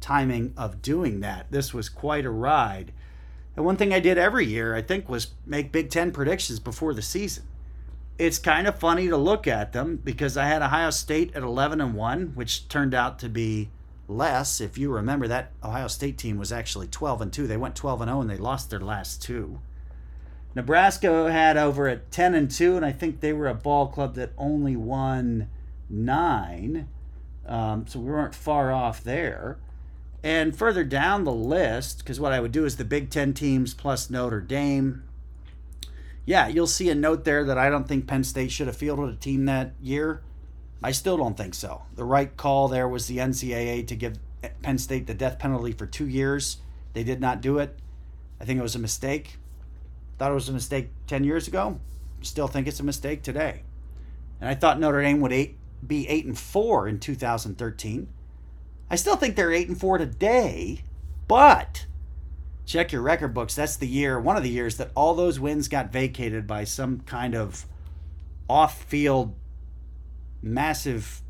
timing 0.00 0.52
of 0.56 0.82
doing 0.82 1.20
that. 1.20 1.50
This 1.50 1.72
was 1.72 1.88
quite 1.88 2.24
a 2.24 2.30
ride. 2.30 2.92
And 3.56 3.64
one 3.64 3.76
thing 3.76 3.92
I 3.92 4.00
did 4.00 4.18
every 4.18 4.46
year, 4.46 4.74
I 4.74 4.82
think, 4.82 5.08
was 5.08 5.28
make 5.46 5.72
Big 5.72 5.90
Ten 5.90 6.12
predictions 6.12 6.60
before 6.60 6.94
the 6.94 7.02
season. 7.02 7.44
It's 8.18 8.38
kind 8.38 8.66
of 8.66 8.78
funny 8.78 9.08
to 9.08 9.16
look 9.16 9.46
at 9.46 9.72
them 9.72 10.00
because 10.02 10.36
I 10.36 10.46
had 10.46 10.62
Ohio 10.62 10.90
State 10.90 11.34
at 11.34 11.42
11 11.42 11.80
and 11.80 11.94
1, 11.94 12.32
which 12.34 12.68
turned 12.68 12.94
out 12.94 13.18
to 13.20 13.28
be 13.28 13.70
less. 14.08 14.60
If 14.60 14.76
you 14.76 14.92
remember, 14.92 15.26
that 15.28 15.52
Ohio 15.62 15.88
State 15.88 16.18
team 16.18 16.36
was 16.36 16.52
actually 16.52 16.86
12 16.88 17.22
and 17.22 17.32
2. 17.32 17.46
They 17.46 17.56
went 17.56 17.76
12 17.76 18.02
and 18.02 18.08
0 18.08 18.20
and 18.20 18.30
they 18.30 18.36
lost 18.36 18.68
their 18.68 18.80
last 18.80 19.22
two. 19.22 19.60
Nebraska 20.54 21.30
had 21.30 21.56
over 21.56 21.86
at 21.86 22.10
10 22.10 22.34
and 22.34 22.50
2, 22.50 22.76
and 22.76 22.84
I 22.84 22.90
think 22.90 23.20
they 23.20 23.32
were 23.32 23.46
a 23.46 23.54
ball 23.54 23.86
club 23.86 24.16
that 24.16 24.32
only 24.36 24.74
won 24.74 25.48
nine. 25.90 26.88
Um, 27.46 27.86
so 27.86 27.98
we 27.98 28.10
weren't 28.10 28.34
far 28.34 28.72
off 28.72 29.02
there. 29.02 29.58
And 30.22 30.56
further 30.56 30.84
down 30.84 31.24
the 31.24 31.32
list, 31.32 31.98
because 31.98 32.20
what 32.20 32.32
I 32.32 32.40
would 32.40 32.52
do 32.52 32.64
is 32.64 32.76
the 32.76 32.84
Big 32.84 33.10
Ten 33.10 33.32
teams 33.32 33.74
plus 33.74 34.10
Notre 34.10 34.40
Dame. 34.40 35.04
Yeah, 36.26 36.48
you'll 36.48 36.66
see 36.66 36.90
a 36.90 36.94
note 36.94 37.24
there 37.24 37.44
that 37.44 37.58
I 37.58 37.70
don't 37.70 37.88
think 37.88 38.06
Penn 38.06 38.24
State 38.24 38.52
should 38.52 38.66
have 38.66 38.76
fielded 38.76 39.08
a 39.08 39.16
team 39.16 39.46
that 39.46 39.72
year. 39.80 40.22
I 40.82 40.92
still 40.92 41.16
don't 41.16 41.36
think 41.36 41.54
so. 41.54 41.82
The 41.94 42.04
right 42.04 42.34
call 42.36 42.68
there 42.68 42.88
was 42.88 43.06
the 43.06 43.18
NCAA 43.18 43.86
to 43.88 43.96
give 43.96 44.18
Penn 44.62 44.78
State 44.78 45.06
the 45.06 45.14
death 45.14 45.38
penalty 45.38 45.72
for 45.72 45.86
two 45.86 46.06
years. 46.06 46.58
They 46.92 47.04
did 47.04 47.20
not 47.20 47.40
do 47.40 47.58
it. 47.58 47.78
I 48.40 48.44
think 48.44 48.58
it 48.58 48.62
was 48.62 48.74
a 48.74 48.80
mistake. 48.80 49.36
Thought 50.18 50.30
it 50.30 50.34
was 50.34 50.48
a 50.48 50.52
mistake 50.52 50.90
10 51.06 51.24
years 51.24 51.48
ago. 51.48 51.80
Still 52.22 52.48
think 52.48 52.66
it's 52.66 52.80
a 52.80 52.84
mistake 52.84 53.22
today. 53.22 53.62
And 54.40 54.48
I 54.48 54.54
thought 54.54 54.80
Notre 54.80 55.02
Dame 55.02 55.20
would 55.20 55.32
eight, 55.32 55.58
be 55.86 56.08
8 56.08 56.26
and 56.26 56.38
4 56.38 56.88
in 56.88 56.98
2013. 56.98 58.08
I 58.90 58.96
still 58.96 59.14
think 59.14 59.36
they're 59.36 59.52
eight 59.52 59.68
and 59.68 59.78
four 59.78 59.98
today, 59.98 60.82
but 61.28 61.86
check 62.66 62.90
your 62.90 63.02
record 63.02 63.32
books. 63.32 63.54
That's 63.54 63.76
the 63.76 63.86
year, 63.86 64.18
one 64.18 64.36
of 64.36 64.42
the 64.42 64.50
years 64.50 64.78
that 64.78 64.90
all 64.96 65.14
those 65.14 65.38
wins 65.38 65.68
got 65.68 65.92
vacated 65.92 66.48
by 66.48 66.64
some 66.64 67.00
kind 67.00 67.36
of 67.36 67.66
off-field 68.48 69.36
massive 70.42 71.22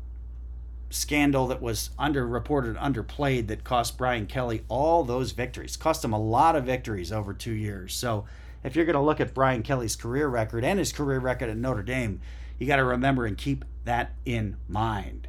scandal 0.89 1.47
that 1.47 1.61
was 1.61 1.91
underreported, 1.99 2.75
underplayed 2.79 3.47
that 3.47 3.63
cost 3.63 3.95
Brian 3.95 4.25
Kelly 4.25 4.63
all 4.67 5.03
those 5.03 5.31
victories. 5.31 5.77
Cost 5.77 6.03
him 6.03 6.13
a 6.13 6.19
lot 6.19 6.55
of 6.55 6.65
victories 6.65 7.11
over 7.11 7.31
two 7.31 7.53
years. 7.53 7.93
So 7.93 8.25
if 8.63 8.75
you're 8.75 8.85
going 8.85 8.95
to 8.95 9.01
look 9.01 9.19
at 9.19 9.35
Brian 9.35 9.61
Kelly's 9.61 9.95
career 9.95 10.27
record 10.27 10.65
and 10.65 10.79
his 10.79 10.91
career 10.91 11.19
record 11.19 11.49
at 11.49 11.57
Notre 11.57 11.83
Dame, 11.83 12.21
you 12.61 12.67
got 12.67 12.75
to 12.75 12.83
remember 12.83 13.25
and 13.25 13.35
keep 13.35 13.65
that 13.85 14.13
in 14.23 14.55
mind. 14.69 15.27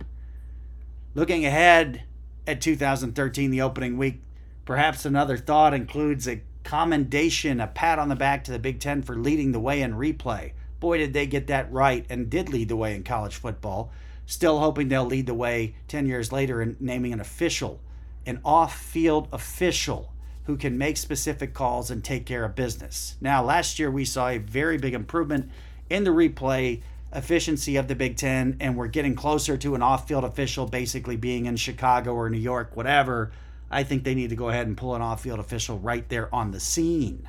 Looking 1.15 1.47
ahead 1.47 2.03
at 2.47 2.61
2013, 2.61 3.51
the 3.51 3.63
opening 3.63 3.97
week. 3.97 4.21
Perhaps 4.67 5.07
another 5.07 5.39
thought 5.39 5.73
includes 5.73 6.29
a 6.29 6.43
commendation, 6.63 7.59
a 7.59 7.67
pat 7.67 7.99
on 7.99 8.11
the 8.11 8.17
back 8.17 8.45
to 8.45 8.53
the 8.53 8.59
Big 8.59 8.81
Ten 8.81 9.01
for 9.01 9.17
leading 9.17 9.53
the 9.53 9.61
way 9.61 9.81
in 9.81 9.95
replay. 9.95 10.53
Boy, 10.79 10.99
did 10.99 11.15
they 11.15 11.27
get 11.27 11.47
that 11.47 11.73
right 11.73 12.05
and 12.11 12.29
did 12.29 12.51
lead 12.51 12.69
the 12.69 12.77
way 12.77 12.95
in 12.95 13.03
college 13.03 13.37
football. 13.37 13.91
Still 14.27 14.59
hoping 14.59 14.89
they'll 14.89 15.07
lead 15.07 15.25
the 15.25 15.33
way 15.33 15.75
10 15.89 16.07
years 16.07 16.33
later 16.33 16.61
in 16.61 16.77
naming 16.81 17.15
an 17.15 17.21
official, 17.21 17.81
an 18.27 18.43
off 18.45 18.79
field 18.79 19.29
official 19.33 20.13
who 20.45 20.59
can 20.59 20.77
make 20.77 20.99
specific 20.99 21.55
calls 21.55 21.91
and 21.91 22.05
take 22.05 22.27
care 22.27 22.45
of 22.45 22.55
business. 22.55 23.17
Now, 23.23 23.43
last 23.43 23.79
year 23.79 23.91
we 23.91 24.05
saw 24.05 24.29
a 24.29 24.37
very 24.37 24.77
big 24.77 24.93
improvement 24.93 25.51
in 25.89 26.05
the 26.05 26.11
replay 26.11 26.83
efficiency 27.15 27.77
of 27.77 27.89
the 27.89 27.95
Big 27.95 28.17
Ten, 28.17 28.57
and 28.61 28.77
we're 28.77 28.89
getting 28.89 29.15
closer 29.15 29.57
to 29.59 29.75
an 29.75 29.83
off 29.83 30.09
field 30.09 30.25
official 30.25 30.67
basically 30.67 31.17
being 31.17 31.47
in 31.47 31.57
Chicago 31.57 32.15
or 32.15 32.31
New 32.31 32.39
York, 32.39 32.77
whatever, 32.77 33.33
I 33.71 33.85
think 33.85 34.05
they 34.05 34.15
need 34.15 34.31
to 34.31 34.37
go 34.37 34.51
ahead 34.51 34.67
and 34.67 34.77
pull 34.77 34.95
an 34.95 35.03
off 35.03 35.23
field 35.23 35.41
official 35.41 35.79
right 35.79 36.07
there 36.09 36.33
on 36.35 36.51
the 36.51 36.61
scene. 36.61 37.29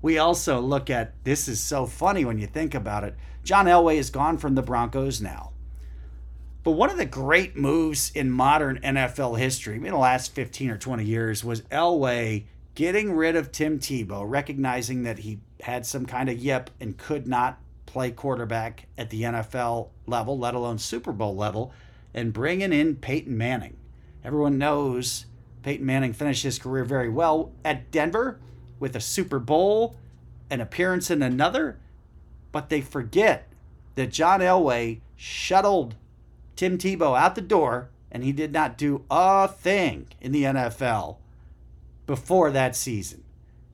We 0.00 0.18
also 0.18 0.60
look 0.60 0.88
at 0.88 1.12
this 1.24 1.48
is 1.48 1.60
so 1.60 1.84
funny 1.84 2.24
when 2.24 2.38
you 2.38 2.46
think 2.46 2.74
about 2.74 3.04
it. 3.04 3.16
John 3.44 3.66
Elway 3.66 3.96
is 3.96 4.10
gone 4.10 4.38
from 4.38 4.54
the 4.54 4.62
Broncos 4.62 5.20
now. 5.20 5.52
But 6.64 6.72
one 6.72 6.90
of 6.90 6.96
the 6.96 7.06
great 7.06 7.56
moves 7.56 8.10
in 8.14 8.30
modern 8.30 8.78
NFL 8.82 9.38
history, 9.38 9.76
in 9.76 9.82
the 9.82 9.96
last 9.96 10.34
15 10.34 10.70
or 10.70 10.78
20 10.78 11.04
years, 11.04 11.44
was 11.44 11.62
Elway 11.62 12.44
getting 12.74 13.12
rid 13.12 13.36
of 13.36 13.52
Tim 13.52 13.78
Tebow, 13.78 14.24
recognizing 14.28 15.02
that 15.02 15.20
he 15.20 15.40
had 15.60 15.84
some 15.84 16.06
kind 16.06 16.28
of 16.28 16.38
yip 16.38 16.70
and 16.80 16.96
could 16.96 17.26
not 17.26 17.58
play 17.88 18.10
quarterback 18.10 18.86
at 18.98 19.08
the 19.08 19.22
NFL 19.22 19.88
level, 20.06 20.38
let 20.38 20.54
alone 20.54 20.78
Super 20.78 21.10
Bowl 21.10 21.34
level, 21.34 21.72
and 22.12 22.34
bringing 22.34 22.72
in 22.72 22.96
Peyton 22.96 23.36
Manning. 23.36 23.78
Everyone 24.22 24.58
knows 24.58 25.24
Peyton 25.62 25.86
Manning 25.86 26.12
finished 26.12 26.42
his 26.42 26.58
career 26.58 26.84
very 26.84 27.08
well 27.08 27.50
at 27.64 27.90
Denver 27.90 28.38
with 28.78 28.94
a 28.94 29.00
Super 29.00 29.38
Bowl, 29.38 29.96
an 30.50 30.60
appearance 30.60 31.10
in 31.10 31.22
another, 31.22 31.78
but 32.52 32.68
they 32.68 32.82
forget 32.82 33.48
that 33.94 34.12
John 34.12 34.40
Elway 34.40 35.00
shuttled 35.16 35.94
Tim 36.56 36.76
Tebow 36.76 37.18
out 37.18 37.36
the 37.36 37.40
door 37.40 37.88
and 38.12 38.22
he 38.22 38.32
did 38.32 38.52
not 38.52 38.76
do 38.76 39.04
a 39.10 39.48
thing 39.48 40.08
in 40.20 40.32
the 40.32 40.44
NFL 40.44 41.16
before 42.06 42.50
that 42.50 42.76
season. 42.76 43.24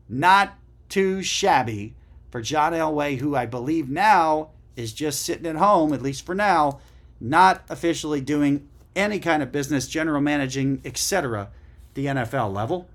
Not 0.09 0.57
too 0.89 1.21
shabby 1.23 1.95
for 2.35 2.43
John 2.43 2.73
Elway, 2.73 3.21
who 3.21 3.37
I 3.37 3.47
believe 3.47 3.89
now 3.89 4.49
is 4.75 4.93
just 4.93 5.23
sitting 5.23 5.47
at 5.47 5.55
home, 5.55 5.93
at 5.93 6.03
least 6.03 6.27
for 6.27 6.35
now, 6.35 6.81
not 7.21 7.63
officially 7.69 8.21
doing 8.21 8.69
any 8.97 9.21
kind 9.21 9.41
of 9.41 9.53
business, 9.53 9.87
general 9.87 10.21
managing, 10.21 10.83
etc., 10.85 11.51
the 11.95 12.07
NFL 12.07 12.53
level. 12.53 12.89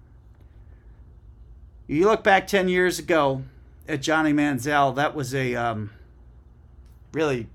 You 1.87 2.03
look 2.03 2.21
back 2.21 2.47
10 2.47 2.67
years 2.67 2.99
ago 2.99 3.43
at 3.87 4.01
Johnny 4.01 4.33
Manziel, 4.33 4.93
that 4.95 5.15
was 5.15 5.33
a 5.33 5.55
um, 5.55 5.91
really, 7.13 7.47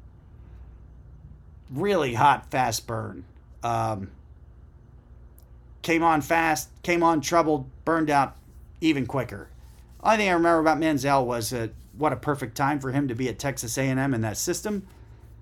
really 1.70 2.14
hot, 2.14 2.50
fast 2.50 2.86
burn. 2.86 3.26
Um, 3.62 4.10
came 5.82 6.02
on 6.02 6.22
fast, 6.22 6.70
came 6.82 7.02
on 7.02 7.20
troubled, 7.20 7.66
burned 7.84 8.08
out 8.08 8.36
even 8.80 9.04
quicker. 9.04 9.50
Only 10.04 10.18
thing 10.18 10.28
I 10.28 10.32
remember 10.32 10.60
about 10.60 10.78
Manziel 10.78 11.24
was 11.24 11.52
uh, 11.52 11.68
what 11.96 12.12
a 12.12 12.16
perfect 12.16 12.56
time 12.56 12.78
for 12.78 12.92
him 12.92 13.08
to 13.08 13.14
be 13.14 13.28
at 13.28 13.38
Texas 13.38 13.78
A&M 13.78 14.12
in 14.12 14.20
that 14.20 14.36
system. 14.36 14.86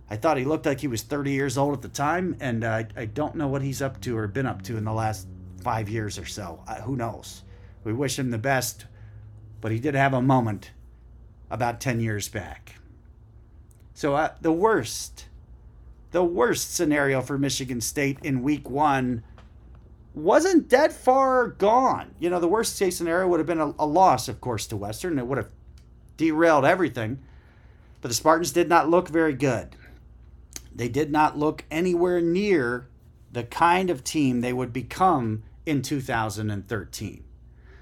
I 0.08 0.16
thought 0.16 0.36
he 0.36 0.44
looked 0.44 0.66
like 0.66 0.80
he 0.80 0.86
was 0.86 1.02
30 1.02 1.32
years 1.32 1.58
old 1.58 1.74
at 1.74 1.82
the 1.82 1.88
time, 1.88 2.36
and 2.38 2.62
uh, 2.62 2.84
I 2.96 3.06
don't 3.06 3.34
know 3.34 3.48
what 3.48 3.62
he's 3.62 3.82
up 3.82 4.00
to 4.02 4.16
or 4.16 4.28
been 4.28 4.46
up 4.46 4.62
to 4.62 4.76
in 4.76 4.84
the 4.84 4.92
last 4.92 5.26
five 5.62 5.88
years 5.88 6.16
or 6.16 6.26
so. 6.26 6.62
Who 6.84 6.96
knows? 6.96 7.42
We 7.82 7.92
wish 7.92 8.18
him 8.18 8.30
the 8.30 8.38
best, 8.38 8.86
but 9.60 9.72
he 9.72 9.80
did 9.80 9.94
have 9.94 10.14
a 10.14 10.22
moment 10.22 10.70
about 11.50 11.80
10 11.80 12.00
years 12.00 12.28
back. 12.28 12.76
So 13.94 14.14
uh, 14.14 14.34
the 14.40 14.52
worst, 14.52 15.26
the 16.12 16.22
worst 16.22 16.72
scenario 16.72 17.20
for 17.20 17.36
Michigan 17.36 17.80
State 17.80 18.18
in 18.22 18.42
week 18.42 18.70
one 18.70 19.24
wasn't 20.14 20.70
that 20.70 20.92
far 20.92 21.48
gone. 21.48 22.14
You 22.18 22.30
know, 22.30 22.40
the 22.40 22.48
worst 22.48 22.78
case 22.78 22.96
scenario 22.96 23.28
would 23.28 23.40
have 23.40 23.46
been 23.46 23.60
a, 23.60 23.74
a 23.78 23.86
loss, 23.86 24.28
of 24.28 24.40
course, 24.40 24.66
to 24.68 24.76
Western. 24.76 25.18
It 25.18 25.26
would 25.26 25.38
have 25.38 25.50
derailed 26.16 26.64
everything. 26.64 27.18
But 28.00 28.08
the 28.08 28.14
Spartans 28.14 28.52
did 28.52 28.68
not 28.68 28.90
look 28.90 29.08
very 29.08 29.32
good. 29.32 29.76
They 30.74 30.88
did 30.88 31.10
not 31.10 31.38
look 31.38 31.64
anywhere 31.70 32.20
near 32.20 32.88
the 33.30 33.44
kind 33.44 33.90
of 33.90 34.04
team 34.04 34.40
they 34.40 34.52
would 34.52 34.72
become 34.72 35.44
in 35.64 35.82
2013. 35.82 37.24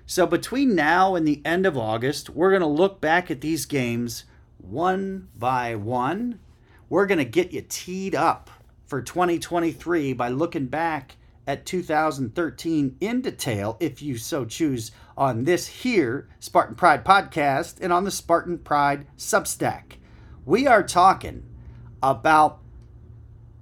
So 0.07 0.27
between 0.27 0.75
now 0.75 1.15
and 1.15 1.27
the 1.27 1.41
end 1.45 1.67
of 1.67 1.79
August, 1.79 2.31
we're 2.31 2.51
going 2.51 2.63
to 2.63 2.67
look 2.67 3.01
back 3.01 3.31
at 3.31 3.41
these 3.41 3.65
games 3.65 4.25
one 4.59 5.29
by 5.37 5.75
one. 5.75 6.41
We're 6.89 7.07
going 7.07 7.19
to 7.19 7.25
get 7.25 7.53
you 7.53 7.65
teed 7.69 8.15
up 8.15 8.51
for 8.87 9.01
2023 9.01 10.13
by 10.13 10.29
looking 10.29 10.67
back 10.67 11.17
at 11.47 11.67
2013 11.67 12.97
in 13.01 13.21
detail, 13.21 13.77
if 13.81 14.03
you 14.03 14.17
so 14.17 14.45
choose, 14.45 14.91
on 15.17 15.45
this 15.45 15.67
here 15.67 16.29
Spartan 16.39 16.75
Pride 16.75 17.05
podcast 17.05 17.79
and 17.81 17.93
on 17.93 18.05
the 18.05 18.11
Spartan 18.11 18.59
Pride 18.59 19.07
Substack. 19.17 19.99
We 20.45 20.67
are 20.67 20.83
talking 20.83 21.45
about 22.03 22.61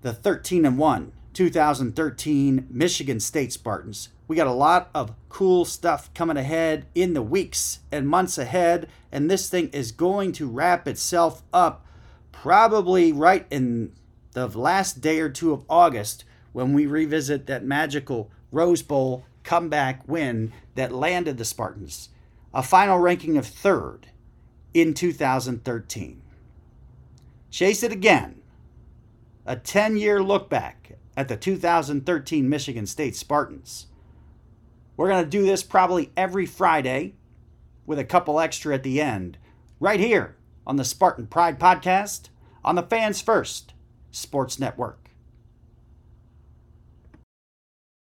the 0.02 0.12
13 0.12 0.64
and 0.64 0.78
1 0.78 1.12
2013 1.34 2.66
Michigan 2.70 3.20
State 3.20 3.52
Spartans. 3.52 4.08
We 4.26 4.36
got 4.36 4.46
a 4.46 4.52
lot 4.52 4.90
of 4.94 5.14
cool 5.28 5.64
stuff 5.64 6.12
coming 6.12 6.36
ahead 6.36 6.86
in 6.94 7.14
the 7.14 7.22
weeks 7.22 7.80
and 7.90 8.08
months 8.08 8.38
ahead, 8.38 8.88
and 9.10 9.30
this 9.30 9.48
thing 9.48 9.68
is 9.68 9.92
going 9.92 10.32
to 10.32 10.48
wrap 10.48 10.86
itself 10.86 11.42
up 11.52 11.86
probably 12.32 13.12
right 13.12 13.46
in 13.50 13.92
the 14.32 14.46
last 14.48 15.00
day 15.00 15.20
or 15.20 15.28
two 15.28 15.52
of 15.52 15.64
August 15.68 16.24
when 16.52 16.72
we 16.72 16.86
revisit 16.86 17.46
that 17.46 17.64
magical 17.64 18.30
Rose 18.50 18.82
Bowl 18.82 19.24
comeback 19.42 20.06
win 20.08 20.52
that 20.74 20.92
landed 20.92 21.38
the 21.38 21.44
Spartans 21.44 22.08
a 22.52 22.62
final 22.62 22.98
ranking 22.98 23.36
of 23.36 23.46
third 23.46 24.08
in 24.72 24.94
2013. 24.94 26.22
Chase 27.50 27.82
it 27.82 27.92
again. 27.92 28.40
A 29.46 29.56
10 29.56 29.96
year 29.96 30.22
look 30.22 30.50
back 30.50 30.92
at 31.16 31.28
the 31.28 31.36
2013 31.36 32.48
Michigan 32.48 32.86
State 32.86 33.16
Spartans. 33.16 33.86
We're 34.96 35.08
going 35.08 35.24
to 35.24 35.30
do 35.30 35.44
this 35.44 35.62
probably 35.62 36.10
every 36.16 36.46
Friday 36.46 37.14
with 37.86 37.98
a 37.98 38.04
couple 38.04 38.40
extra 38.40 38.74
at 38.74 38.82
the 38.82 39.00
end, 39.00 39.38
right 39.80 40.00
here 40.00 40.36
on 40.66 40.76
the 40.76 40.84
Spartan 40.84 41.26
Pride 41.26 41.58
Podcast 41.58 42.28
on 42.64 42.74
the 42.74 42.82
Fans 42.82 43.20
First 43.20 43.72
Sports 44.10 44.58
Network. 44.58 45.07